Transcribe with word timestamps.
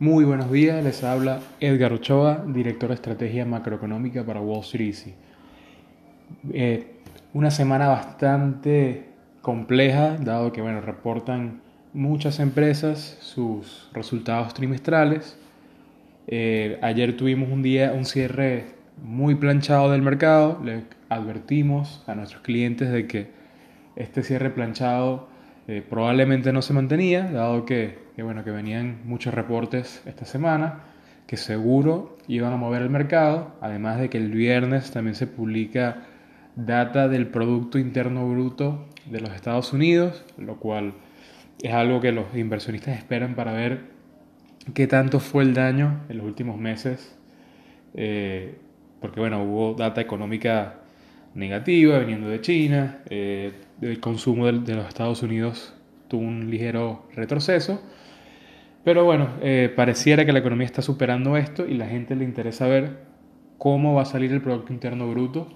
Muy 0.00 0.24
buenos 0.24 0.50
días, 0.50 0.82
les 0.82 1.04
habla 1.04 1.38
Edgar 1.60 1.92
Ochoa, 1.92 2.44
director 2.48 2.88
de 2.88 2.96
estrategia 2.96 3.44
macroeconómica 3.44 4.24
para 4.26 4.40
Wall 4.40 4.62
Street 4.62 4.88
Easy. 4.88 5.14
Eh, 6.52 6.96
una 7.32 7.52
semana 7.52 7.86
bastante 7.86 9.04
compleja, 9.40 10.16
dado 10.16 10.50
que 10.50 10.60
bueno, 10.60 10.80
reportan 10.80 11.60
muchas 11.92 12.40
empresas 12.40 13.18
sus 13.20 13.88
resultados 13.92 14.52
trimestrales. 14.52 15.38
Eh, 16.26 16.76
ayer 16.82 17.16
tuvimos 17.16 17.48
un 17.52 17.62
día, 17.62 17.92
un 17.92 18.04
cierre 18.04 18.64
muy 19.00 19.36
planchado 19.36 19.92
del 19.92 20.02
mercado. 20.02 20.60
Le 20.64 20.82
advertimos 21.08 22.02
a 22.08 22.16
nuestros 22.16 22.42
clientes 22.42 22.90
de 22.90 23.06
que 23.06 23.28
este 23.94 24.24
cierre 24.24 24.50
planchado 24.50 25.28
eh, 25.66 25.82
probablemente 25.88 26.52
no 26.52 26.60
se 26.60 26.74
mantenía, 26.74 27.22
dado 27.30 27.64
que, 27.64 27.98
bueno, 28.18 28.44
que 28.44 28.50
venían 28.50 29.00
muchos 29.04 29.32
reportes 29.32 30.02
esta 30.04 30.24
semana 30.24 30.80
que 31.26 31.38
seguro 31.38 32.18
iban 32.28 32.52
a 32.52 32.56
mover 32.56 32.82
el 32.82 32.90
mercado, 32.90 33.54
además 33.62 33.98
de 33.98 34.10
que 34.10 34.18
el 34.18 34.30
viernes 34.30 34.90
también 34.90 35.14
se 35.14 35.26
publica 35.26 36.02
data 36.54 37.08
del 37.08 37.28
Producto 37.28 37.78
Interno 37.78 38.28
Bruto 38.28 38.86
de 39.06 39.20
los 39.20 39.30
Estados 39.30 39.72
Unidos, 39.72 40.22
lo 40.36 40.56
cual 40.56 40.92
es 41.62 41.72
algo 41.72 42.02
que 42.02 42.12
los 42.12 42.26
inversionistas 42.36 42.98
esperan 42.98 43.34
para 43.34 43.52
ver 43.52 43.94
qué 44.74 44.86
tanto 44.86 45.18
fue 45.18 45.44
el 45.44 45.54
daño 45.54 46.02
en 46.10 46.18
los 46.18 46.26
últimos 46.26 46.58
meses, 46.58 47.16
eh, 47.94 48.58
porque 49.00 49.20
bueno, 49.20 49.42
hubo 49.44 49.74
data 49.74 50.02
económica 50.02 50.83
negativa 51.34 51.98
viniendo 51.98 52.28
de 52.28 52.40
China, 52.40 52.98
eh, 53.10 53.52
el 53.80 54.00
consumo 54.00 54.46
de, 54.46 54.74
los 54.74 54.86
Estados 54.86 55.22
Unidos 55.22 55.74
tuvo 56.08 56.22
un 56.22 56.50
ligero 56.50 57.06
retroceso, 57.14 57.82
pero 58.84 59.04
bueno, 59.04 59.28
eh, 59.42 59.72
pareciera 59.74 60.24
que 60.24 60.32
la 60.32 60.38
economía 60.38 60.66
está 60.66 60.82
superando 60.82 61.36
esto 61.36 61.66
y 61.66 61.74
la 61.74 61.86
gente 61.86 62.14
le 62.14 62.24
interesa 62.24 62.66
ver 62.66 62.98
cómo 63.58 63.94
va 63.94 64.02
a 64.02 64.06
salir 64.06 64.32
el 64.32 64.40
Producto 64.40 64.72
Interno 64.72 65.08
Bruto 65.10 65.48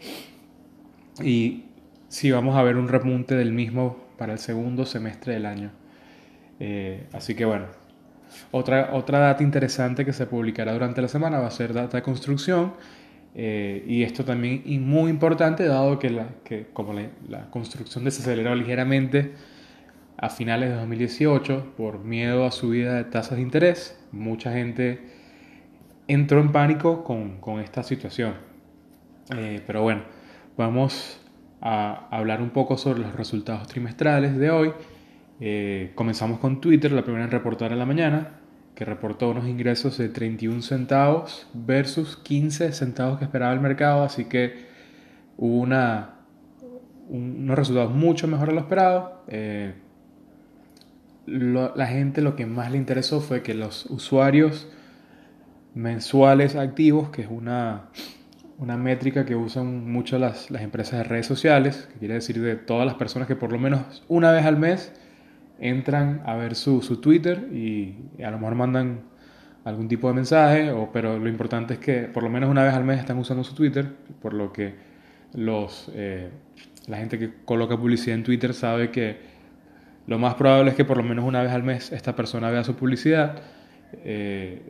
y 1.22 1.64
si 2.08 2.30
vamos 2.30 2.56
a 2.56 2.62
ver 2.62 2.76
un 2.76 2.88
repunte 2.88 3.34
del 3.34 3.52
mismo 3.52 4.08
para 4.16 4.32
el 4.32 4.38
segundo 4.38 4.86
semestre 4.86 5.34
del 5.34 5.46
año. 5.46 5.70
Eh, 6.58 7.06
así 7.12 7.34
que 7.34 7.44
bueno, 7.44 7.66
otra, 8.50 8.90
otra 8.94 9.18
data 9.18 9.42
interesante 9.42 10.04
que 10.04 10.12
se 10.12 10.26
publicará 10.26 10.72
durante 10.72 11.02
la 11.02 11.08
semana 11.08 11.38
va 11.38 11.48
a 11.48 11.52
ser 11.52 11.72
data 11.72 11.98
de 11.98 12.02
construcción 12.02 12.72
eh, 13.40 13.84
y 13.86 14.02
esto 14.02 14.24
también 14.24 14.64
es 14.66 14.80
muy 14.80 15.10
importante, 15.10 15.64
dado 15.64 16.00
que, 16.00 16.10
la, 16.10 16.26
que 16.42 16.66
como 16.72 16.92
la, 16.92 17.08
la, 17.28 17.48
construcción 17.50 18.02
desaceleró 18.02 18.52
ligeramente 18.56 19.30
a 20.16 20.28
finales 20.28 20.70
de 20.70 20.74
2018 20.74 21.74
por 21.76 22.00
miedo 22.00 22.44
a 22.44 22.50
subida 22.50 22.96
de 22.96 23.04
tasas 23.04 23.36
de 23.36 23.42
interés, 23.42 23.96
mucha 24.10 24.52
gente 24.52 25.02
entró 26.08 26.40
en 26.40 26.50
pánico 26.50 27.04
con, 27.04 27.40
con 27.40 27.60
esta 27.60 27.84
situación. 27.84 28.34
Eh, 29.36 29.62
pero 29.64 29.82
bueno, 29.82 30.02
vamos 30.56 31.20
a 31.60 32.08
hablar 32.10 32.42
un 32.42 32.50
poco 32.50 32.76
sobre 32.76 32.98
los 32.98 33.14
resultados 33.14 33.68
trimestrales 33.68 34.36
de 34.36 34.50
hoy. 34.50 34.72
Eh, 35.38 35.92
comenzamos 35.94 36.40
con 36.40 36.60
Twitter, 36.60 36.90
la 36.90 37.04
primera 37.04 37.24
en 37.24 37.30
reportar 37.30 37.70
en 37.70 37.78
la 37.78 37.86
mañana 37.86 38.38
que 38.78 38.84
reportó 38.84 39.30
unos 39.30 39.48
ingresos 39.48 39.98
de 39.98 40.08
31 40.08 40.62
centavos 40.62 41.48
versus 41.52 42.16
15 42.16 42.70
centavos 42.70 43.18
que 43.18 43.24
esperaba 43.24 43.52
el 43.52 43.58
mercado, 43.58 44.04
así 44.04 44.26
que 44.26 44.68
hubo 45.36 45.56
una, 45.56 46.10
unos 47.08 47.58
resultados 47.58 47.92
mucho 47.92 48.28
mejores 48.28 48.50
de 48.50 48.54
lo 48.54 48.60
esperado. 48.60 49.24
Eh, 49.26 49.74
la 51.26 51.86
gente 51.88 52.22
lo 52.22 52.36
que 52.36 52.46
más 52.46 52.70
le 52.70 52.78
interesó 52.78 53.20
fue 53.20 53.42
que 53.42 53.52
los 53.52 53.86
usuarios 53.86 54.68
mensuales 55.74 56.54
activos, 56.54 57.10
que 57.10 57.22
es 57.22 57.28
una, 57.28 57.88
una 58.58 58.76
métrica 58.76 59.26
que 59.26 59.34
usan 59.34 59.90
mucho 59.90 60.20
las, 60.20 60.52
las 60.52 60.62
empresas 60.62 61.00
de 61.00 61.02
redes 61.02 61.26
sociales, 61.26 61.88
que 61.92 61.98
quiere 61.98 62.14
decir 62.14 62.40
de 62.40 62.54
todas 62.54 62.86
las 62.86 62.94
personas 62.94 63.26
que 63.26 63.34
por 63.34 63.50
lo 63.50 63.58
menos 63.58 64.04
una 64.06 64.30
vez 64.30 64.44
al 64.44 64.56
mes 64.56 64.92
entran 65.58 66.22
a 66.24 66.34
ver 66.34 66.54
su, 66.54 66.82
su 66.82 66.98
Twitter 66.98 67.48
y, 67.52 67.96
a 68.22 68.30
lo 68.30 68.38
mejor 68.38 68.54
mandan 68.54 69.00
algún 69.64 69.88
tipo 69.88 70.08
de 70.08 70.14
mensaje, 70.14 70.70
o, 70.70 70.90
pero 70.92 71.18
lo 71.18 71.28
importante 71.28 71.74
es 71.74 71.80
que 71.80 72.02
por 72.02 72.22
lo 72.22 72.30
menos 72.30 72.50
una 72.50 72.64
vez 72.64 72.74
al 72.74 72.84
mes 72.84 73.00
están 73.00 73.18
usando 73.18 73.44
su 73.44 73.54
Twitter, 73.54 73.86
por 74.22 74.32
lo 74.32 74.52
que 74.52 74.74
los, 75.34 75.90
eh, 75.94 76.30
la 76.86 76.96
gente 76.96 77.18
que 77.18 77.32
coloca 77.44 77.76
publicidad 77.76 78.16
en 78.16 78.24
Twitter 78.24 78.54
sabe 78.54 78.90
que 78.90 79.18
lo 80.06 80.18
más 80.18 80.34
probable 80.36 80.70
es 80.70 80.76
que 80.76 80.86
por 80.86 80.96
lo 80.96 81.02
menos 81.02 81.24
una 81.24 81.42
vez 81.42 81.52
al 81.52 81.62
mes 81.62 81.92
esta 81.92 82.16
persona 82.16 82.50
vea 82.50 82.64
su 82.64 82.74
publicidad. 82.74 83.42
Eh, 83.92 84.62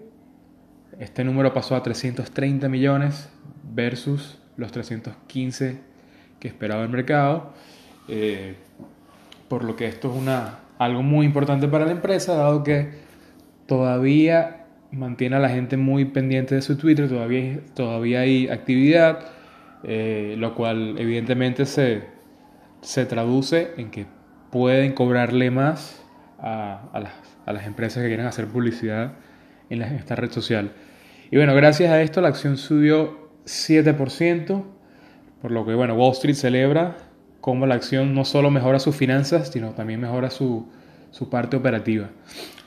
este 0.98 1.22
número 1.22 1.52
pasó 1.52 1.76
a 1.76 1.82
330 1.82 2.68
millones 2.68 3.28
versus 3.72 4.38
los 4.56 4.72
315 4.72 5.80
que 6.40 6.48
esperaba 6.48 6.82
el 6.82 6.88
mercado, 6.88 7.52
eh, 8.08 8.56
por 9.48 9.64
lo 9.64 9.76
que 9.76 9.86
esto 9.86 10.10
es 10.10 10.16
una, 10.16 10.58
algo 10.78 11.02
muy 11.02 11.26
importante 11.26 11.68
para 11.68 11.84
la 11.84 11.92
empresa, 11.92 12.34
dado 12.34 12.62
que 12.62 12.90
todavía 13.66 14.66
mantiene 14.90 15.36
a 15.36 15.38
la 15.40 15.48
gente 15.48 15.76
muy 15.76 16.06
pendiente 16.06 16.54
de 16.54 16.62
su 16.62 16.76
Twitter, 16.76 17.08
todavía, 17.08 17.60
todavía 17.74 18.20
hay 18.20 18.48
actividad, 18.48 19.26
eh, 19.84 20.36
lo 20.38 20.54
cual 20.54 20.96
evidentemente 20.98 21.66
se, 21.66 22.04
se, 22.80 23.04
traduce 23.04 23.72
en 23.76 23.90
que 23.90 24.06
pueden 24.50 24.92
cobrarle 24.92 25.50
más 25.50 26.02
a, 26.38 26.88
a, 26.92 27.00
las, 27.00 27.12
a 27.44 27.52
las, 27.52 27.66
empresas 27.66 28.02
que 28.02 28.08
quieren 28.08 28.26
hacer 28.26 28.46
publicidad 28.46 29.12
en, 29.68 29.80
la, 29.80 29.88
esta 29.88 30.16
red 30.16 30.30
social. 30.30 30.72
Y 31.30 31.36
bueno, 31.36 31.54
gracias 31.54 31.90
a 31.90 32.00
esto 32.00 32.20
la 32.20 32.28
acción 32.28 32.56
subió 32.56 33.30
7%, 33.44 34.64
por 35.42 35.50
lo 35.50 35.66
que 35.66 35.74
bueno, 35.74 35.94
Wall 35.94 36.12
Street 36.12 36.34
celebra 36.34 36.96
cómo 37.40 37.66
la 37.66 37.74
acción 37.74 38.14
no 38.14 38.24
solo 38.24 38.50
mejora 38.50 38.78
sus 38.78 38.96
finanzas, 38.96 39.50
sino 39.52 39.70
también 39.70 40.00
mejora 40.00 40.30
su, 40.30 40.66
su 41.10 41.28
parte 41.28 41.56
operativa. 41.56 42.08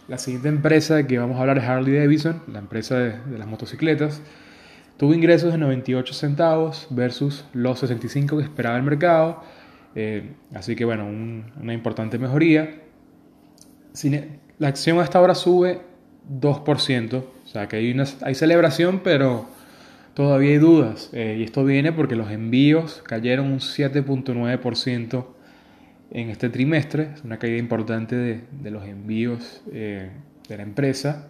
La 0.07 0.17
siguiente 0.17 0.49
empresa 0.49 1.07
que 1.07 1.17
vamos 1.17 1.37
a 1.37 1.41
hablar 1.41 1.57
es 1.57 1.63
Harley 1.63 1.95
Davidson, 1.95 2.43
la 2.47 2.59
empresa 2.59 2.97
de, 2.97 3.37
las 3.37 3.47
motocicletas. 3.47 4.21
Tuvo 4.97 5.13
ingresos 5.13 5.51
de 5.51 5.57
98 5.57 6.13
centavos 6.13 6.87
versus 6.89 7.45
los 7.53 7.79
65 7.79 8.37
que 8.37 8.43
esperaba 8.43 8.77
el 8.77 8.83
mercado. 8.83 9.41
Eh, 9.95 10.33
así 10.53 10.75
que 10.75 10.85
bueno, 10.85 11.05
un, 11.05 11.51
una 11.61 11.73
importante 11.73 12.19
mejoría. 12.19 12.81
La 14.59 14.67
acción 14.67 14.99
hasta 14.99 15.17
ahora 15.17 15.33
sube 15.33 15.81
2%. 16.29 17.13
O 17.15 17.47
sea 17.47 17.67
que 17.67 17.77
hay, 17.77 17.91
una, 17.91 18.05
hay 18.21 18.35
celebración, 18.35 19.01
pero 19.03 19.47
todavía 20.13 20.51
hay 20.51 20.57
dudas. 20.57 21.09
Eh, 21.13 21.37
y 21.39 21.43
esto 21.43 21.63
viene 21.63 21.91
porque 21.91 22.15
los 22.15 22.31
envíos 22.31 23.01
cayeron 23.05 23.47
un 23.47 23.59
7.9% 23.59 25.25
en 26.11 26.29
este 26.29 26.49
trimestre. 26.49 27.09
Es 27.15 27.23
una 27.23 27.37
caída 27.39 27.57
importante 27.57 28.15
de, 28.15 28.71
los 28.71 28.85
envíos 28.85 29.61
eh, 29.71 30.11
de 30.47 30.57
la 30.57 30.63
empresa. 30.63 31.27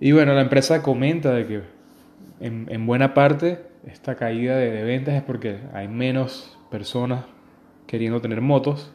Y 0.00 0.12
bueno, 0.12 0.34
la 0.34 0.42
empresa 0.42 0.82
comenta 0.82 1.34
de 1.34 1.46
que 1.46 1.62
en, 2.40 2.66
en 2.70 2.86
buena 2.86 3.14
parte 3.14 3.60
esta 3.86 4.16
caída 4.16 4.56
de, 4.56 4.70
de, 4.70 4.84
ventas 4.84 5.14
es 5.14 5.22
porque 5.22 5.58
hay 5.72 5.88
menos 5.88 6.56
personas 6.70 7.24
queriendo 7.86 8.20
tener 8.20 8.40
motos, 8.40 8.92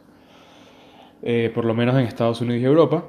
eh, 1.24 1.52
por 1.54 1.66
lo 1.66 1.74
menos 1.74 1.96
en 1.96 2.02
Estados 2.02 2.42
Unidos 2.42 2.62
y 2.62 2.66
Europa. 2.66 3.06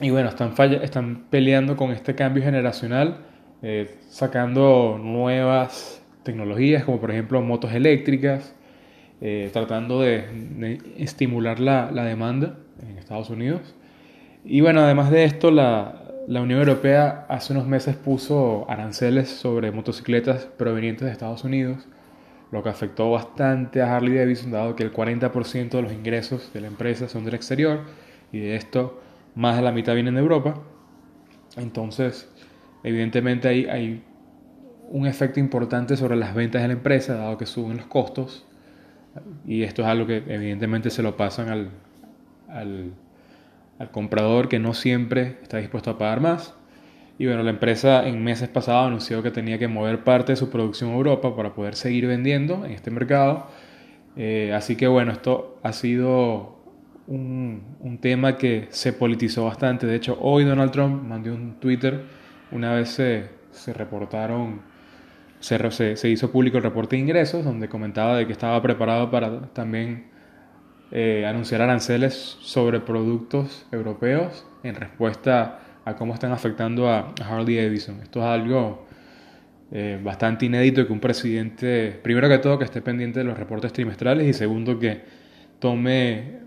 Y 0.00 0.10
bueno, 0.10 0.28
están, 0.28 0.54
falla, 0.54 0.82
están 0.82 1.24
peleando 1.28 1.76
con 1.76 1.90
este 1.90 2.14
cambio 2.14 2.42
generacional 2.42 3.27
eh, 3.62 3.96
sacando 4.08 4.98
nuevas 5.02 6.02
tecnologías 6.22 6.84
como 6.84 7.00
por 7.00 7.10
ejemplo 7.10 7.40
motos 7.42 7.72
eléctricas, 7.72 8.54
eh, 9.20 9.50
tratando 9.52 10.00
de, 10.00 10.24
de 10.58 10.80
estimular 10.98 11.58
la, 11.58 11.90
la, 11.90 12.04
demanda 12.04 12.58
en 12.82 12.98
Estados 12.98 13.30
Unidos. 13.30 13.74
Y 14.44 14.60
bueno, 14.60 14.80
además 14.80 15.10
de 15.10 15.24
esto, 15.24 15.50
la, 15.50 16.08
la 16.28 16.42
Unión 16.42 16.60
Europea 16.60 17.24
hace 17.28 17.54
unos 17.54 17.66
meses 17.66 17.96
puso 17.96 18.66
aranceles 18.70 19.30
sobre 19.30 19.72
motocicletas 19.72 20.44
provenientes 20.44 21.06
de 21.06 21.12
Estados 21.12 21.42
Unidos, 21.42 21.88
lo 22.52 22.62
que 22.62 22.68
afectó 22.68 23.10
bastante 23.10 23.80
a 23.80 23.96
Harley 23.96 24.14
Davidson, 24.14 24.50
dado 24.50 24.76
que 24.76 24.82
el 24.82 24.92
40% 24.92 25.70
de 25.70 25.82
los 25.82 25.92
ingresos 25.92 26.52
de 26.52 26.60
la 26.60 26.66
empresa 26.66 27.08
son 27.08 27.24
del 27.24 27.34
exterior 27.34 27.80
y 28.30 28.40
de 28.40 28.56
esto 28.56 29.00
más 29.34 29.56
de 29.56 29.62
la 29.62 29.72
mitad 29.72 29.94
vienen 29.94 30.14
de 30.14 30.20
Europa. 30.20 30.60
Entonces, 31.56 32.30
Evidentemente 32.82 33.48
hay, 33.48 33.66
hay 33.66 34.02
un 34.90 35.06
efecto 35.06 35.40
importante 35.40 35.96
sobre 35.96 36.16
las 36.16 36.34
ventas 36.34 36.62
de 36.62 36.68
la 36.68 36.74
empresa, 36.74 37.14
dado 37.14 37.38
que 37.38 37.46
suben 37.46 37.76
los 37.76 37.86
costos. 37.86 38.46
Y 39.46 39.62
esto 39.62 39.82
es 39.82 39.88
algo 39.88 40.06
que 40.06 40.22
evidentemente 40.28 40.90
se 40.90 41.02
lo 41.02 41.16
pasan 41.16 41.48
al, 41.48 41.70
al, 42.48 42.92
al 43.78 43.90
comprador 43.90 44.48
que 44.48 44.58
no 44.58 44.74
siempre 44.74 45.38
está 45.42 45.58
dispuesto 45.58 45.90
a 45.90 45.98
pagar 45.98 46.20
más. 46.20 46.54
Y 47.18 47.26
bueno, 47.26 47.42
la 47.42 47.50
empresa 47.50 48.06
en 48.06 48.22
meses 48.22 48.48
pasados 48.48 48.86
anunció 48.86 49.22
que 49.22 49.32
tenía 49.32 49.58
que 49.58 49.66
mover 49.66 50.04
parte 50.04 50.32
de 50.32 50.36
su 50.36 50.50
producción 50.50 50.90
a 50.90 50.94
Europa 50.94 51.34
para 51.34 51.52
poder 51.52 51.74
seguir 51.74 52.06
vendiendo 52.06 52.64
en 52.64 52.72
este 52.72 52.92
mercado. 52.92 53.48
Eh, 54.16 54.52
así 54.54 54.76
que 54.76 54.86
bueno, 54.86 55.10
esto 55.12 55.58
ha 55.64 55.72
sido 55.72 56.58
un, 57.08 57.76
un, 57.80 57.98
tema 57.98 58.36
que 58.36 58.68
se 58.70 58.92
politizó 58.92 59.46
bastante. 59.46 59.86
De 59.86 59.96
hecho, 59.96 60.16
hoy 60.20 60.44
Donald 60.44 60.70
Trump 60.70 61.02
mandó 61.02 61.34
un 61.34 61.58
Twitter, 61.58 62.04
una 62.50 62.74
vez 62.74 62.90
se, 62.90 63.28
se 63.50 63.72
reportaron, 63.72 64.60
se, 65.40 66.08
hizo 66.08 66.30
público 66.30 66.56
el 66.56 66.62
reporte 66.62 66.96
de 66.96 67.02
ingresos, 67.02 67.44
donde 67.44 67.68
comentaba 67.68 68.16
de 68.16 68.26
que 68.26 68.32
estaba 68.32 68.60
preparado 68.62 69.10
para 69.10 69.42
también 69.52 70.06
eh, 70.90 71.26
anunciar 71.26 71.62
aranceles 71.62 72.38
sobre 72.40 72.80
productos 72.80 73.66
europeos 73.72 74.46
en 74.62 74.74
respuesta 74.74 75.60
a 75.84 75.96
cómo 75.96 76.14
están 76.14 76.32
afectando 76.32 76.90
a, 76.90 77.14
Harley 77.22 77.56
Davidson. 77.56 78.00
Esto 78.02 78.20
es 78.20 78.26
algo 78.26 78.86
eh, 79.70 80.00
bastante 80.02 80.46
inédito 80.46 80.86
que 80.86 80.92
un 80.92 81.00
presidente, 81.00 81.98
primero 82.02 82.28
que 82.28 82.38
todo, 82.38 82.58
que 82.58 82.64
esté 82.64 82.80
pendiente 82.80 83.20
de 83.20 83.24
los 83.24 83.38
reportes 83.38 83.72
trimestrales 83.72 84.26
y 84.26 84.32
segundo, 84.32 84.78
que 84.78 85.02
tome 85.58 86.40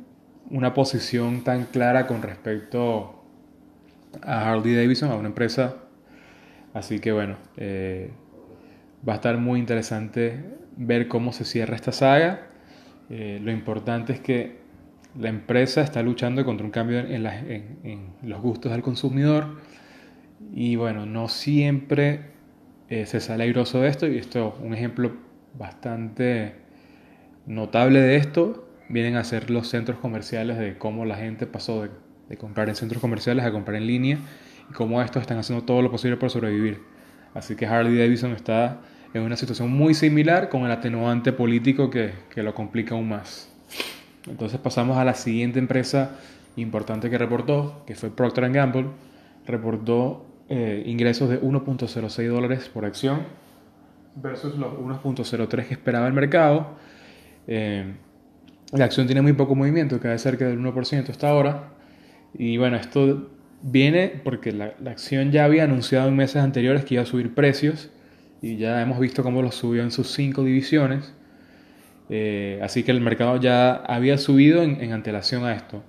una 0.50 0.74
posición 0.74 1.44
tan 1.44 1.66
clara 1.66 2.08
con 2.08 2.22
respecto 2.22 3.24
a 4.22 4.52
Harley 4.52 4.76
Davidson, 4.76 5.12
a 5.12 5.16
una 5.16 5.30
empresa. 5.30 5.76
Así 6.74 7.00
que 7.00 7.12
bueno, 7.12 7.36
eh, 7.58 8.12
va 9.08 9.14
a 9.14 9.16
estar 9.18 9.38
muy 9.38 9.60
interesante 9.60 10.44
ver 10.78 11.08
cómo 11.08 11.34
se 11.34 11.46
cierra 11.46 11.76
esta 11.76 11.92
saga. 11.92 12.48
Eh, 13.10 13.40
lo 13.44 13.52
importante 13.52 14.14
es 14.14 14.20
que 14.20 14.62
la 15.20 15.30
empresa 15.30 15.82
está 15.82 16.02
luchando 16.02 16.46
contra 16.46 16.66
un 16.66 16.72
cambio 16.72 17.00
en, 17.00 17.24
los 18.24 18.42
gustos 18.42 18.72
del 18.72 18.82
consumidor. 18.82 19.58
Y 20.54 20.76
bueno, 20.76 21.06
no 21.06 21.28
siempre 21.28 22.22
eh, 22.90 23.06
se 23.06 23.20
sale 23.20 23.44
airoso 23.44 23.82
de 23.82 23.90
esto. 23.90 24.08
Y 24.08 24.18
esto 24.18 24.58
un 24.62 24.74
ejemplo 24.74 25.12
bastante 25.58 26.56
notable 27.46 28.00
de 28.00 28.16
esto. 28.16 28.68
Vienen 28.88 29.18
a 29.18 29.24
ser 29.24 29.50
los 29.50 29.68
centros 29.68 30.00
comerciales 30.00 30.58
de 30.58 30.78
cómo 30.78 31.06
la 31.06 31.16
gente 31.18 31.46
pasó 31.48 31.84
de, 31.84 32.38
comprar 32.38 32.70
en 32.70 32.76
centros 32.76 33.02
comerciales 33.02 33.44
a 33.44 33.52
comprar 33.52 33.76
en 33.76 33.88
línea 33.88 34.18
y 34.72 34.74
cómo 34.74 35.02
estos 35.02 35.22
están 35.22 35.38
haciendo 35.38 35.66
todo 35.66 35.82
lo 35.82 35.92
posible 35.92 36.16
por 36.16 36.30
sobrevivir. 36.30 36.82
Así 37.34 37.56
que 37.56 37.66
Harley 37.66 37.98
Davidson 37.98 38.32
está 38.32 38.80
en 39.14 39.24
una 39.24 39.36
situación 39.36 39.70
muy 39.70 39.94
similar 39.94 40.48
con 40.48 40.64
el 40.64 40.72
atenuante 40.72 41.34
político 41.34 41.90
que, 41.90 42.14
que 42.30 42.42
lo 42.42 42.54
complica 42.54 42.96
aún 42.96 43.10
más. 43.10 43.52
Entonces 44.28 44.60
pasamos 44.60 44.98
a 44.98 45.04
la 45.04 45.14
siguiente 45.14 45.60
empresa 45.60 46.18
importante 46.56 47.10
que 47.10 47.18
reportó, 47.18 47.84
que 47.86 47.96
fue 47.96 48.10
Procter 48.10 48.50
Gamble. 48.52 48.88
Reportó 49.46 50.26
eh, 50.50 50.84
ingresos 50.86 51.30
de 51.30 51.42
1.06 51.42 52.28
dólares 52.30 52.70
por 52.70 52.86
acción 52.86 53.26
versus 54.16 54.58
los 54.58 54.74
1.03 54.74 55.68
que 55.68 55.74
esperaba 55.74 56.08
el 56.08 56.14
mercado. 56.14 56.76
Eh, 57.48 57.94
la 58.72 58.86
acción 58.86 59.06
tiene 59.06 59.22
muy 59.22 59.34
poco 59.34 59.56
movimiento, 59.56 60.00
cae 60.00 60.18
cerca 60.18 60.46
del 60.46 60.60
1% 60.60 61.10
hasta 61.10 61.30
ahora. 61.30 61.70
Y 62.34 62.58
bueno, 62.58 62.78
esto 62.78 63.30
viene 63.62 64.22
porque 64.24 64.52
la, 64.52 64.74
la, 64.82 64.92
acción 64.92 65.32
ya 65.32 65.46
había 65.46 65.64
anunciado 65.64 66.08
en 66.08 66.16
meses 66.16 66.38
anteriores 66.38 66.86
que 66.86 66.96
iba 66.96 67.04
a 67.04 67.06
subir 67.06 67.34
precios 67.34 67.90
y 68.42 68.58
ya 68.58 68.82
hemos 68.82 69.00
visto 69.00 69.24
cómo 69.24 69.42
lo 69.42 69.52
subió 69.52 69.84
en 69.84 69.92
sus 69.92 70.12
cinco 70.12 70.44
divisiones. 70.44 71.14
Eh, 72.10 72.60
así 72.62 72.84
que 72.84 72.92
el 72.92 73.00
mercado 73.00 73.38
ya 73.38 73.74
había 73.74 74.18
subido 74.18 74.64
en, 74.64 74.92
antelación 74.92 75.46
a 75.46 75.54
esto. 75.54 75.84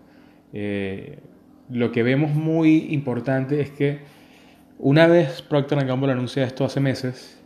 Eh, 0.53 1.19
lo 1.71 1.91
que 1.91 2.03
vemos 2.03 2.35
muy 2.35 2.89
importante 2.91 3.61
es 3.61 3.71
que 3.71 4.01
una 4.79 5.07
vez 5.07 5.43
Procter 5.43 5.85
Gamble 5.85 6.13
anuncia 6.13 6.45
esto 6.45 6.65
hace 6.65 6.79
meses, 6.79 7.41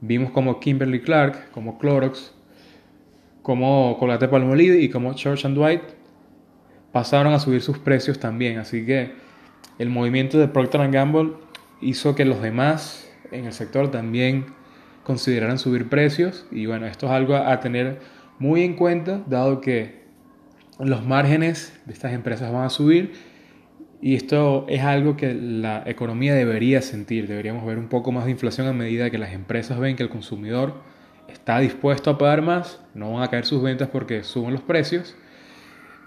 vimos 0.00 0.32
como 0.32 0.58
Kimberly 0.58 1.02
Clark, 1.02 1.50
como 1.50 1.78
Clorox, 1.78 2.34
como 3.42 3.96
Colgate 3.98 4.26
Palmolive 4.26 4.80
y 4.80 4.88
como 4.88 5.14
Church 5.14 5.44
and 5.44 5.54
Dwight 5.54 5.82
pasaron 6.92 7.32
a 7.32 7.38
subir 7.38 7.60
sus 7.60 7.78
precios 7.78 8.18
también. 8.18 8.58
Así 8.58 8.86
que 8.86 9.12
el 9.78 9.90
movimiento 9.90 10.38
de 10.38 10.48
Procter 10.48 10.90
Gamble 10.90 11.32
hizo 11.80 12.14
que 12.14 12.24
los 12.24 12.40
demás 12.40 13.10
en 13.30 13.46
el 13.46 13.52
sector 13.52 13.90
también 13.90 14.46
consideraran 15.02 15.58
subir 15.58 15.88
precios. 15.88 16.46
Y 16.50 16.66
bueno, 16.66 16.86
esto 16.86 17.06
es 17.06 17.12
algo 17.12 17.36
a 17.36 17.60
tener 17.60 18.00
muy 18.38 18.62
en 18.62 18.74
cuenta 18.74 19.22
dado 19.26 19.60
que 19.60 20.04
los 20.78 21.04
márgenes 21.04 21.78
de 21.84 21.92
estas 21.92 22.12
empresas 22.12 22.52
van 22.52 22.64
a 22.64 22.70
subir. 22.70 23.12
Y 24.00 24.16
esto 24.16 24.66
es 24.68 24.82
algo 24.82 25.16
que 25.16 25.34
la 25.34 25.82
economía 25.86 26.34
debería 26.34 26.82
sentir, 26.82 27.26
deberíamos 27.26 27.64
ver 27.64 27.78
un 27.78 27.88
poco 27.88 28.12
más 28.12 28.26
de 28.26 28.32
inflación 28.32 28.66
a 28.66 28.72
medida 28.72 29.08
que 29.08 29.16
las 29.16 29.32
empresas 29.32 29.78
ven 29.78 29.96
que 29.96 30.02
el 30.02 30.10
consumidor 30.10 30.74
está 31.26 31.58
dispuesto 31.58 32.10
a 32.10 32.18
pagar 32.18 32.42
más, 32.42 32.80
no 32.94 33.12
van 33.12 33.22
a 33.22 33.28
caer 33.28 33.46
sus 33.46 33.62
ventas 33.62 33.88
porque 33.88 34.22
suben 34.22 34.52
los 34.52 34.60
precios, 34.60 35.16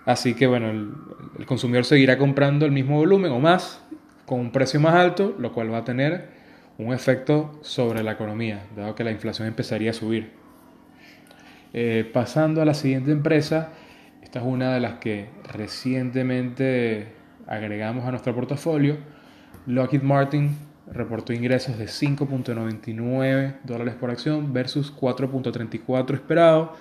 así 0.07 0.33
que 0.33 0.47
bueno, 0.47 0.71
el, 0.71 1.45
consumidor 1.45 1.85
seguirá 1.85 2.17
comprando 2.17 2.65
el 2.65 2.71
mismo 2.71 2.97
volumen 2.97 3.31
o 3.31 3.39
más 3.39 3.83
con 4.25 4.39
un 4.39 4.51
precio 4.51 4.79
más 4.79 4.95
alto, 4.95 5.35
lo 5.37 5.53
cual 5.53 5.71
va 5.71 5.79
a 5.79 5.83
tener 5.83 6.29
un 6.79 6.93
efecto 6.93 7.59
sobre 7.61 8.03
la 8.03 8.13
economía, 8.13 8.63
dado 8.75 8.95
que 8.95 9.03
la 9.03 9.11
inflación 9.11 9.47
empezaría 9.47 9.91
a 9.91 9.93
subir. 9.93 10.31
Eh, 11.73 12.09
pasando 12.11 12.61
a 12.61 12.65
la 12.65 12.73
siguiente 12.73 13.11
empresa, 13.11 13.73
esta 14.23 14.39
es 14.39 14.45
una 14.45 14.73
de 14.73 14.79
las 14.79 14.93
que 14.95 15.29
recientemente 15.53 17.07
agregamos 17.45 18.05
a 18.05 18.11
nuestro 18.11 18.33
portafolio. 18.33 18.97
Lockheed 19.65 20.01
Martin 20.01 20.57
reportó 20.89 21.33
ingresos 21.33 21.77
de 21.77 21.85
5.99 21.85 23.57
dólares 23.63 23.95
por 23.95 24.09
acción 24.09 24.53
versus 24.53 24.95
4.34 24.95 26.13
esperado, 26.13 26.73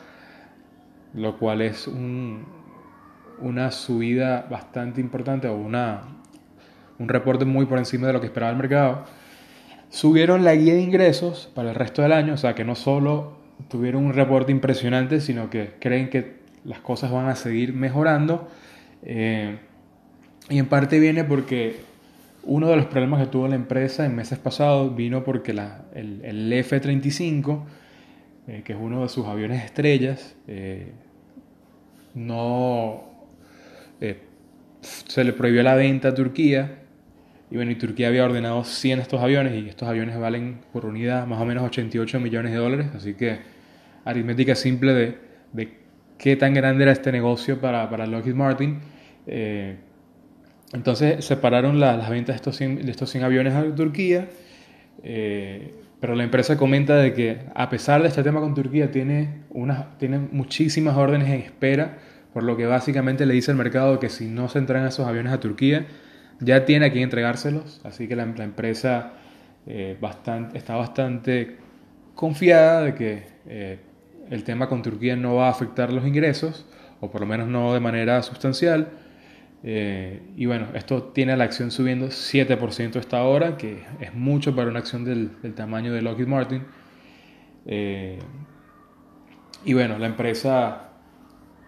lo 1.15 1.37
cual 1.39 1.63
es 1.63 1.89
una 3.41 3.71
subida 3.71 4.47
bastante 4.51 5.01
importante 5.01 5.49
o 5.49 5.57
una, 5.57 6.03
un 6.99 7.09
reporte 7.09 7.45
muy 7.45 7.67
por 7.67 7.79
encima 7.79 8.07
de 8.07 8.13
lo 8.13 8.21
que 8.21 8.27
esperaba 8.27 8.53
el 8.53 8.59
mercado 8.59 9.05
subieron 9.91 10.45
la 10.45 10.55
guía 10.55 10.75
de 10.75 10.83
ingresos 10.83 11.51
para 11.55 11.71
el 11.71 11.75
resto 11.75 12.03
del 12.03 12.13
año, 12.13 12.35
o 12.35 12.37
sea 12.37 12.55
que 12.55 12.65
no 12.65 12.75
solo 12.75 13.37
tuvieron 13.69 14.05
un 14.05 14.13
reporte 14.13 14.53
impresionante, 14.53 15.21
sino 15.21 15.51
que 15.51 15.75
creen 15.79 16.11
que 16.11 16.37
las 16.65 16.81
cosas 16.81 17.11
van 17.11 17.29
a 17.29 17.37
seguir 17.37 17.73
mejorando. 17.73 18.49
Eh, 19.03 19.59
y 20.49 20.59
en 20.59 20.67
parte 20.67 20.99
viene 20.99 21.25
porque 21.25 21.81
uno 22.43 22.69
de 22.69 22.77
los 22.77 22.87
problemas 22.87 23.21
que 23.21 23.27
tuvo 23.27 23.49
la 23.49 23.55
empresa 23.55 24.05
en 24.05 24.15
meses 24.15 24.39
pasados 24.39 24.95
vino 24.95 25.25
porque 25.25 25.53
la, 25.53 25.87
el, 25.95 26.53
F-35, 26.53 27.65
eh, 28.49 28.63
que 28.65 28.73
es 28.73 28.79
uno 28.81 29.03
de 29.03 29.09
sus 29.09 29.27
aviones 29.27 29.65
estrellas, 29.65 30.37
eh, 30.47 30.93
no 32.15 33.16
se 34.81 35.25
le 35.25 35.33
prohibió 35.33 35.63
la 35.63 35.75
venta 35.75 36.09
a 36.09 36.15
Turquía 36.15 36.79
y 37.51 37.57
bueno, 37.57 37.71
y 37.71 37.77
Turquía 37.77 38.09
había 38.09 38.25
ordenado 38.25 38.65
100 38.65 38.99
de 38.99 39.03
estos 39.03 39.23
aviones 39.23 39.55
y 39.55 39.69
estos 39.69 39.89
aviones 39.89 40.19
valen 40.19 40.59
por 40.73 40.85
unidad 40.85 41.27
más 41.27 41.41
o 41.41 41.45
menos 41.45 41.65
88 41.65 42.19
millones 42.19 42.53
de 42.53 42.59
dólares. 42.59 42.89
Así 42.95 43.15
que 43.15 43.39
aritmética 44.05 44.55
simple 44.55 44.93
de, 44.93 45.19
de 45.53 45.79
qué 46.19 46.37
tan 46.37 46.55
grande 46.55 46.83
era 46.83 46.93
este 46.93 47.13
negocio 47.13 47.61
para, 47.61 47.89
para 47.89 48.07
Lockheed 48.07 48.35
Martin. 48.35 48.81
Eh, 49.29 49.77
entonces 50.73 51.25
separaron 51.25 51.79
las 51.79 52.11
ventas 52.11 52.35
de 52.35 52.37
estos 52.37 52.57
100, 52.57 52.85
de 52.85 52.91
estos 52.91 53.11
100 53.11 53.25
aviones 53.25 53.55
a 53.55 53.75
Turquía. 53.75 54.29
Eh, 55.05 55.73
pero 56.01 56.17
la 56.17 56.25
empresa 56.25 56.57
comenta 56.57 56.97
de 56.97 57.15
que 57.15 57.39
a 57.55 57.71
pesar 57.71 58.03
de 58.03 58.09
este 58.09 58.23
tema 58.25 58.41
con 58.41 58.55
Turquía 58.55 58.91
tiene, 58.91 59.43
unas, 59.51 59.99
tiene 59.99 60.19
muchísimas 60.19 60.97
órdenes 60.97 61.29
en 61.29 61.41
espera, 61.41 61.99
por 62.37 62.43
lo 62.43 62.55
que 62.55 62.67
básicamente 62.67 63.25
le 63.25 63.33
dice 63.33 63.51
al 63.51 63.57
mercado 63.57 63.99
que 63.99 64.11
si 64.11 64.27
no 64.27 64.51
se 64.51 64.59
entregan 64.59 64.87
esos 64.87 65.07
aviones 65.07 65.33
a 65.33 65.41
Turquía, 65.41 65.87
ya 66.39 66.67
tiene 66.67 66.85
a 66.85 66.89
entregárselos, 66.89 67.81
así 67.83 68.09
que 68.09 68.15
la, 68.15 68.25
empresa 68.25 69.15
eh, 69.67 69.97
está 70.53 70.77
bastante 70.77 71.57
confiada 72.15 72.83
de 72.83 72.95
que 72.95 73.27
eh, 73.47 73.79
el 74.29 74.45
tema 74.45 74.69
con 74.69 74.83
Turquía 74.83 75.17
no 75.17 75.37
va 75.37 75.47
a 75.47 75.51
afectar 75.51 75.91
los 75.91 76.07
ingresos, 76.07 76.67
o 77.01 77.11
por 77.11 77.23
lo 77.23 77.27
menos 77.27 77.49
no 77.49 77.73
de 77.73 77.81
manera 77.81 78.23
sustancial. 78.23 78.91
Eh, 79.63 80.21
y 80.37 80.45
bueno, 80.45 80.67
esto 80.75 81.05
tiene 81.05 81.35
la 81.39 81.45
acción 81.45 81.71
subiendo 81.71 82.09
7% 82.09 82.97
hasta 82.97 83.17
ahora, 83.17 83.57
que 83.57 83.83
es 83.99 84.13
mucho 84.13 84.55
para 84.55 84.69
una 84.69 84.81
acción 84.81 85.07
del 85.07 85.55
tamaño 85.55 85.91
de 85.91 86.03
Lockheed 86.03 86.27
Martin. 86.27 86.65
y 89.65 89.73
bueno, 89.73 89.99
la 89.99 90.07
empresa 90.07 90.87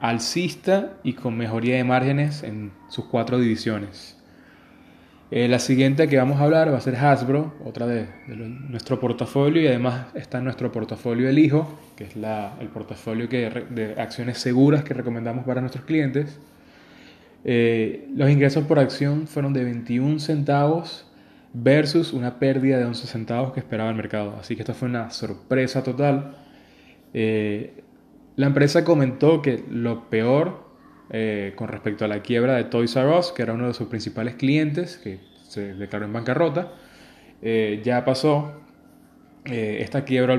alcista 0.01 0.95
y 1.03 1.15
con 1.15 1.37
mejoría 1.37 1.77
de 1.77 1.85
márgenes 1.85 2.43
en 2.43 2.73
sus 2.89 3.07
cuatro 3.07 3.39
divisiones. 3.39 4.19
Eh, 5.31 5.47
la 5.47 5.59
siguiente 5.59 6.09
que 6.09 6.17
vamos 6.17 6.41
a 6.41 6.45
hablar 6.45 6.73
va 6.73 6.79
a 6.79 6.81
ser 6.81 6.97
Hasbro, 6.97 7.53
otra 7.63 7.87
de, 7.87 8.09
nuestro 8.29 8.99
portafolio 8.99 9.61
y 9.61 9.67
además 9.67 10.07
está 10.15 10.39
en 10.39 10.45
nuestro 10.45 10.73
portafolio 10.73 11.29
El 11.29 11.39
Hijo, 11.39 11.79
que 11.97 12.05
es 12.05 12.17
el 12.17 12.69
portafolio 12.69 13.29
que, 13.29 13.51
de 13.69 14.01
acciones 14.01 14.39
seguras 14.39 14.85
que 14.85 14.95
recomendamos 14.95 15.45
para 15.45 15.61
nuestros 15.61 15.85
clientes. 15.85 16.39
Eh, 17.45 18.09
los 18.17 18.31
ingresos 18.31 18.65
por 18.65 18.79
acción 18.79 19.27
fueron 19.27 19.53
de 19.53 19.65
21 19.65 20.19
centavos 20.19 21.07
versus 21.53 22.15
una 22.15 22.39
pérdida 22.39 22.79
de 22.79 22.85
11 22.87 23.07
centavos 23.07 23.53
que 23.53 23.61
esperaba 23.61 23.91
el 23.91 23.97
mercado. 23.97 24.37
Así 24.41 24.57
que 24.57 24.63
esto 24.63 24.75
fue 24.75 24.89
una 24.89 25.11
sorpresa 25.11 25.83
total. 25.83 26.37
Eh, 27.13 27.83
la 28.39 28.47
empresa 28.47 28.85
comentó 28.85 29.43
que 29.43 29.65
lo 29.69 30.09
peor 30.09 30.63
eh, 31.11 31.55
con 31.57 31.67
respecto 31.67 32.05
a 32.05 32.09
la 32.09 32.23
quiebra 32.23 32.55
de 32.55 32.63
Toys 32.63 32.95
R 32.95 33.19
Us, 33.19 33.33
que 33.33 33.43
era 33.43 33.53
uno 33.53 33.67
de 33.67 33.75
sus 33.75 33.89
principales 33.89 34.37
clientes, 34.37 34.97
que 34.97 35.19
se 35.43 35.75
declaró 35.75 36.05
en 36.05 36.13
bancarrota. 36.13 36.73
Eh, 37.43 37.81
ya 37.83 38.05
pasó. 38.05 38.53
Eh, 39.45 39.79
esta 39.81 40.05
quiebra 40.05 40.35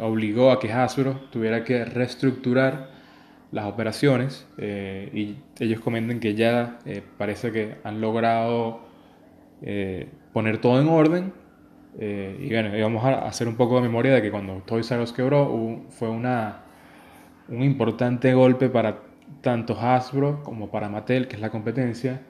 obligó 0.00 0.50
a 0.50 0.58
que 0.58 0.72
Hasbro 0.72 1.20
tuviera 1.30 1.62
que 1.62 1.84
reestructurar 1.84 2.88
las 3.52 3.66
operaciones 3.66 4.46
y 4.58 5.36
ellos 5.58 5.80
comentan 5.80 6.20
que 6.20 6.34
ya 6.34 6.78
parece 7.18 7.52
que 7.52 7.76
han 7.84 8.00
logrado 8.00 8.80
poner 10.32 10.58
todo 10.58 10.80
en 10.80 10.88
orden 10.88 11.32
y 11.98 12.48
bueno, 12.50 12.70
vamos 12.80 13.04
a 13.04 13.26
hacer 13.26 13.48
un 13.48 13.56
poco 13.56 13.76
de 13.76 13.82
memoria 13.82 14.12
de 14.12 14.22
que 14.22 14.30
cuando 14.30 14.62
Toys 14.66 14.90
R 14.90 15.02
Us 15.02 15.12
quebró 15.12 15.84
fue 15.88 16.08
una, 16.08 16.65
un 17.48 17.62
importante 17.62 18.34
golpe 18.34 18.68
para 18.68 19.02
tanto 19.40 19.78
Hasbro 19.78 20.42
como 20.42 20.70
para 20.70 20.88
Mattel, 20.88 21.28
que 21.28 21.36
es 21.36 21.42
la 21.42 21.50
competencia, 21.50 22.22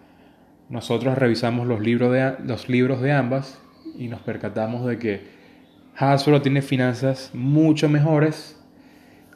nosotros 0.69 1.17
revisamos 1.17 1.67
los 1.67 1.81
libros 1.81 2.13
de, 2.13 2.37
los 2.45 2.69
libros 2.69 3.01
de 3.01 3.13
ambas 3.13 3.61
y 3.97 4.09
nos 4.09 4.21
percatamos 4.21 4.87
de 4.87 4.99
que 4.99 5.37
Hasbro 5.97 6.43
tiene 6.43 6.61
finanzas 6.61 7.31
mucho 7.33 7.89
mejores, 7.89 8.61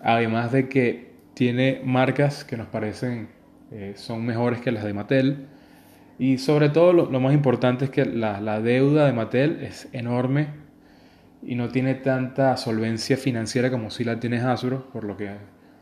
además 0.02 0.52
de 0.52 0.68
que 0.68 1.10
tiene 1.34 1.80
marcas 1.84 2.44
que 2.44 2.56
nos 2.56 2.66
parecen 2.66 3.28
eh, 3.70 3.92
son 3.96 4.26
mejores 4.26 4.60
que 4.60 4.72
las 4.72 4.84
de 4.84 4.92
Mattel. 4.92 5.46
Y 6.18 6.37
sobre 6.38 6.68
todo 6.68 6.92
lo, 6.92 7.20
más 7.20 7.32
importante 7.32 7.87
es 7.87 7.90
que 7.90 8.04
la, 8.04 8.40
la, 8.40 8.60
deuda 8.60 9.06
de 9.06 9.12
Mattel 9.12 9.62
es 9.62 9.88
enorme 9.92 10.49
y 11.42 11.54
no 11.54 11.68
tiene 11.68 11.94
tanta 11.94 12.56
solvencia 12.58 13.16
financiera 13.16 13.70
como 13.70 13.90
si 13.90 14.04
la 14.04 14.20
tiene 14.20 14.38
Hasbro, 14.38 14.90
por 14.92 15.04
lo 15.04 15.16
que 15.16 15.30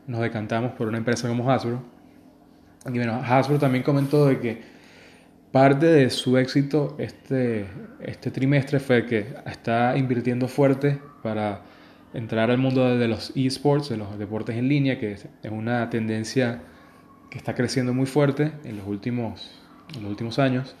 nos 0.09 0.21
decantamos 0.21 0.71
por 0.71 0.87
una 0.87 0.97
empresa 0.97 1.27
como 1.27 1.49
Hasbro. 1.49 1.83
Y 2.87 2.97
bueno, 2.97 3.21
Hasbro 3.23 3.59
también 3.59 3.83
comentó 3.83 4.25
de 4.25 4.39
que 4.39 4.61
parte 5.51 5.85
de 5.85 6.09
su 6.09 6.35
éxito 6.37 6.95
este, 6.97 7.67
este 8.01 8.31
trimestre 8.31 8.79
fue 8.79 9.05
que 9.05 9.27
está 9.45 9.95
invirtiendo 9.95 10.47
fuerte 10.47 10.99
para 11.21 11.61
entrar 12.15 12.49
al 12.49 12.57
mundo 12.57 12.97
de 12.97 13.07
los 13.07 13.31
esports, 13.35 13.89
de 13.89 13.97
los 13.97 14.17
deportes 14.17 14.55
en 14.57 14.67
línea, 14.67 14.99
que 14.99 15.11
es 15.11 15.27
una 15.51 15.87
tendencia 15.91 16.63
que 17.29 17.37
está 17.37 17.53
creciendo 17.53 17.93
muy 17.93 18.07
fuerte 18.07 18.51
en 18.63 18.77
los 18.77 18.87
últimos, 18.87 19.61
en 19.95 20.01
los 20.01 20.09
últimos 20.09 20.39
años. 20.39 20.75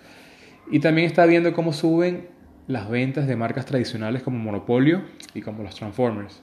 Y 0.71 0.79
también 0.79 1.05
está 1.05 1.27
viendo 1.27 1.53
cómo 1.53 1.71
suben 1.71 2.29
las 2.65 2.89
ventas 2.89 3.27
de 3.27 3.35
marcas 3.35 3.67
tradicionales 3.67 4.23
como 4.23 4.39
Monopolio 4.39 5.03
y 5.35 5.41
como 5.41 5.61
los 5.61 5.75
Transformers. 5.75 6.41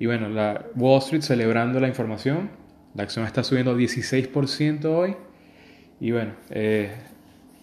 Y 0.00 0.06
bueno, 0.06 0.30
la 0.30 0.64
Wall 0.76 0.98
Street 1.00 1.20
celebrando 1.20 1.78
la 1.78 1.86
información. 1.86 2.48
La 2.94 3.02
acción 3.02 3.26
está 3.26 3.44
subiendo 3.44 3.78
16% 3.78 4.86
hoy. 4.86 5.14
Y 6.00 6.10
bueno, 6.10 6.32
eh, 6.48 6.90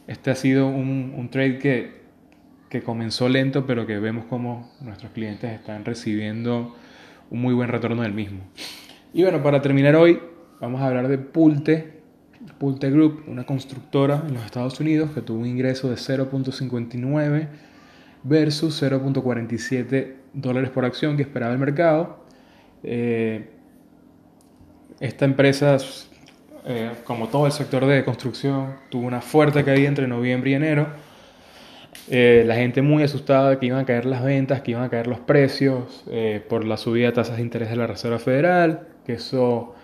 este 0.06 0.30
ha 0.30 0.36
sido 0.36 0.68
un, 0.68 1.16
un 1.18 1.30
trade 1.30 1.58
que, 1.58 2.02
que, 2.70 2.84
comenzó 2.84 3.28
lento, 3.28 3.66
pero 3.66 3.88
que 3.88 3.98
vemos 3.98 4.26
como 4.26 4.72
nuestros 4.82 5.12
clientes 5.14 5.52
están 5.52 5.84
recibiendo 5.84 6.76
un 7.32 7.42
muy 7.42 7.56
buen 7.56 7.70
retorno 7.70 8.04
del 8.04 8.14
mismo. 8.14 8.42
Y 9.16 9.24
bueno, 9.24 9.42
para 9.42 9.60
terminar 9.64 9.96
hoy, 9.96 10.20
vamos 10.62 10.80
a 10.82 10.88
hablar 10.88 11.08
de 11.08 11.18
Pulte. 11.18 12.02
Pulte 12.60 12.92
Group, 12.92 13.24
una 13.26 13.48
constructora 13.48 14.24
en 14.28 14.36
los 14.36 14.46
Estados 14.46 14.80
Unidos 14.80 15.10
que 15.10 15.22
tuvo 15.22 15.40
un 15.40 15.48
ingreso 15.48 15.90
de 15.90 15.96
0.59 15.96 17.48
versus 18.22 18.80
0.47 18.80 20.14
dólares 20.34 20.70
por 20.70 20.86
acción 20.86 21.18
que 21.18 21.24
esperaba 21.24 21.52
el 21.52 21.58
mercado. 21.58 22.27
Eh, 22.84 23.50
esta 25.00 25.26
empresa, 25.26 25.78
eh, 26.66 26.92
como 27.04 27.28
todo 27.28 27.46
el 27.46 27.52
sector 27.52 27.86
de 27.86 28.04
construcción, 28.04 28.76
tuvo 28.90 29.06
una 29.08 29.22
fuerte 29.22 29.64
caída 29.64 29.88
entre 29.88 30.08
noviembre 30.08 30.52
y 30.52 30.54
enero. 30.56 30.88
Eh, 32.10 32.44
la 32.46 32.56
gente 32.56 32.82
muy 32.82 33.04
asustada 33.04 33.50
de 33.52 33.60
que 33.60 33.66
iban 33.66 33.80
a 33.80 33.86
caer 33.86 34.06
las 34.06 34.24
ventas, 34.24 34.62
que 34.62 34.72
iban 34.72 34.84
a 34.84 34.90
caer 34.90 35.08
los 35.08 35.20
precios 35.20 36.06
por 36.48 36.64
la 36.64 36.78
subida 36.78 37.08
de 37.08 37.12
tasas 37.14 37.38
de 37.38 37.42
interés 37.42 37.70
de 37.70 37.76
la 37.76 37.88
Reserva 37.88 38.20
Federal, 38.20 38.88
que 39.06 39.14
eso 39.14 39.76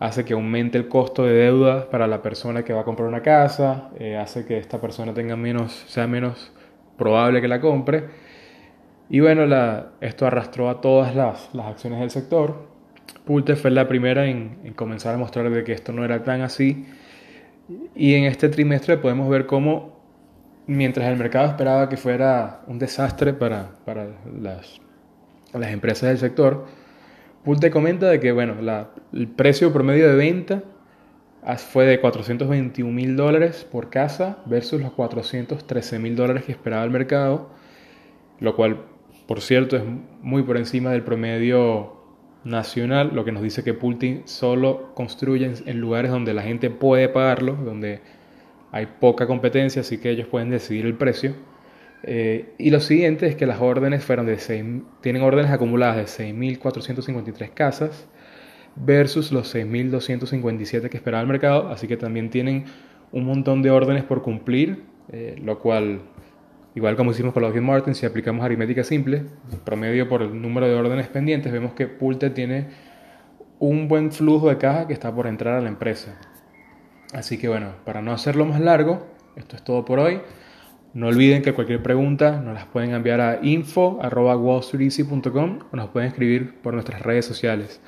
hace 0.00 0.24
que 0.24 0.32
aumente 0.32 0.76
el 0.78 0.88
costo 0.88 1.24
de 1.24 1.34
deuda 1.34 1.88
para 1.88 2.08
la 2.08 2.20
persona 2.22 2.64
que 2.64 2.72
va 2.72 2.80
a 2.80 2.84
comprar 2.84 3.08
una 3.08 3.22
casa, 3.22 3.90
hace 4.20 4.44
que 4.44 4.58
esta 4.58 4.80
persona 4.80 5.14
tenga 5.14 5.36
menos, 5.36 5.84
sea 5.86 6.08
menos 6.08 6.50
probable 6.96 7.40
que 7.40 7.48
la 7.48 7.60
compre 7.60 8.21
y 9.12 9.20
bueno, 9.20 9.42
esto 10.00 10.26
arrastró 10.26 10.70
a 10.70 10.80
todas 10.80 11.14
las, 11.14 11.50
acciones 11.54 12.00
del 12.00 12.08
sector. 12.08 12.66
Pulte 13.26 13.56
fue 13.56 13.70
la 13.70 13.86
primera 13.86 14.24
en, 14.24 14.72
comenzar 14.74 15.14
a 15.14 15.18
mostrar 15.18 15.50
de 15.50 15.64
que 15.64 15.72
esto 15.72 15.92
no 15.92 16.02
era 16.02 16.24
tan 16.24 16.40
así. 16.40 16.86
Y 17.94 18.14
en 18.14 18.24
este 18.24 18.48
trimestre 18.48 18.96
podemos 18.96 19.28
ver 19.28 19.44
cómo, 19.44 20.00
mientras 20.66 21.08
el 21.08 21.18
mercado 21.18 21.46
esperaba 21.46 21.90
que 21.90 21.98
fuera 21.98 22.62
un 22.66 22.78
desastre 22.78 23.34
para, 23.34 23.72
las, 24.40 24.80
las 25.52 25.70
empresas 25.70 26.08
del 26.08 26.16
sector, 26.16 26.64
Pulte 27.44 27.70
comenta 27.70 28.08
de 28.08 28.18
que 28.18 28.32
bueno, 28.32 28.54
el 29.12 29.28
precio 29.28 29.74
promedio 29.74 30.08
de 30.08 30.16
venta 30.16 30.62
fue 31.58 31.84
de 31.84 32.00
421 32.00 32.90
mil 32.90 33.14
dólares 33.14 33.66
por 33.70 33.90
casa 33.90 34.38
versus 34.46 34.80
los 34.80 34.92
413 34.92 35.98
mil 35.98 36.16
dólares 36.16 36.44
que 36.44 36.52
esperaba 36.52 36.82
el 36.82 36.90
mercado, 36.90 37.50
lo 38.40 38.56
cual 38.56 38.86
por 39.26 39.40
cierto, 39.40 39.76
es 39.76 39.82
muy 40.20 40.42
por 40.42 40.56
encima 40.56 40.90
del 40.90 41.02
promedio 41.02 42.02
nacional, 42.44 43.10
lo 43.14 43.24
que 43.24 43.32
nos 43.32 43.42
dice 43.42 43.62
que 43.62 43.74
Pulting 43.74 44.22
solo 44.24 44.92
construye 44.94 45.52
en 45.64 45.80
lugares 45.80 46.10
donde 46.10 46.34
la 46.34 46.42
gente 46.42 46.70
puede 46.70 47.08
pagarlo, 47.08 47.54
donde 47.54 48.00
hay 48.72 48.86
poca 48.86 49.26
competencia, 49.26 49.82
así 49.82 49.98
que 49.98 50.10
ellos 50.10 50.26
pueden 50.26 50.50
decidir 50.50 50.86
el 50.86 50.94
precio. 50.94 51.34
Eh, 52.04 52.54
y 52.58 52.70
lo 52.70 52.80
siguiente 52.80 53.26
es 53.26 53.36
que 53.36 53.46
las 53.46 53.60
órdenes 53.60 54.04
fueron 54.04 54.26
de 54.26 54.38
6, 54.38 54.64
tienen 55.02 55.22
órdenes 55.22 55.52
acumuladas 55.52 55.96
de 55.96 56.32
6.453 56.34 57.50
casas 57.54 58.08
versus 58.74 59.30
los 59.30 59.54
6.257 59.54 60.88
que 60.88 60.96
esperaba 60.96 61.22
el 61.22 61.28
mercado, 61.28 61.68
así 61.68 61.86
que 61.86 61.96
también 61.96 62.30
tienen 62.30 62.64
un 63.12 63.24
montón 63.24 63.62
de 63.62 63.70
órdenes 63.70 64.02
por 64.02 64.22
cumplir, 64.22 64.82
eh, 65.12 65.36
lo 65.44 65.58
cual 65.60 66.00
Igual 66.74 66.96
como 66.96 67.10
hicimos 67.10 67.34
con 67.34 67.42
los 67.42 67.54
Martin, 67.54 67.94
si 67.94 68.06
aplicamos 68.06 68.42
aritmética 68.44 68.82
simple, 68.82 69.24
promedio 69.64 70.08
por 70.08 70.22
el 70.22 70.40
número 70.40 70.66
de 70.66 70.74
órdenes 70.74 71.08
pendientes, 71.08 71.52
vemos 71.52 71.74
que 71.74 71.86
Pulte 71.86 72.30
tiene 72.30 72.68
un 73.58 73.88
buen 73.88 74.10
flujo 74.10 74.48
de 74.48 74.56
caja 74.56 74.86
que 74.86 74.94
está 74.94 75.14
por 75.14 75.26
entrar 75.26 75.56
a 75.56 75.60
la 75.60 75.68
empresa. 75.68 76.18
Así 77.12 77.36
que 77.36 77.48
bueno, 77.48 77.74
para 77.84 78.00
no 78.00 78.12
hacerlo 78.12 78.46
más 78.46 78.58
largo, 78.60 79.06
esto 79.36 79.56
es 79.56 79.62
todo 79.62 79.84
por 79.84 79.98
hoy. 79.98 80.22
No 80.94 81.08
olviden 81.08 81.42
que 81.42 81.52
cualquier 81.52 81.82
pregunta 81.82 82.40
nos 82.40 82.54
las 82.54 82.64
pueden 82.66 82.92
enviar 82.92 83.20
a 83.20 83.40
info.wallstreeteasy.com 83.42 85.58
o 85.70 85.76
nos 85.76 85.90
pueden 85.90 86.08
escribir 86.08 86.54
por 86.62 86.72
nuestras 86.74 87.02
redes 87.02 87.26
sociales. 87.26 87.80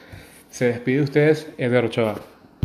Se 0.51 0.67
despide 0.67 0.99
de 0.99 1.03
ustedes 1.03 1.51
Edgar 1.59 1.87
Ochoa. 1.87 2.34